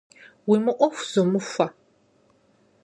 [0.49, 1.67] Уи мыӏуэху зумыхуэ!